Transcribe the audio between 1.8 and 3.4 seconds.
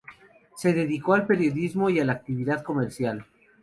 y a la actividad comercial.